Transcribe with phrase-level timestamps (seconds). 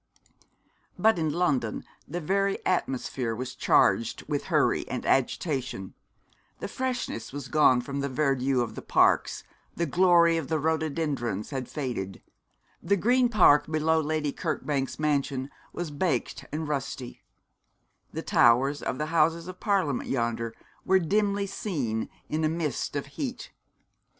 [0.97, 5.93] But in London the very atmosphere was charged with hurry and agitation;
[6.57, 9.43] the freshness was gone from the verdure of the parks;
[9.75, 12.19] the glory of the rhododendrons had faded;
[12.81, 17.21] the Green Park below Lady Kirkbank's mansion was baked and rusty;
[18.11, 23.05] the towers of the Houses of Parliament yonder were dimly seen in a mist of
[23.05, 23.51] heat.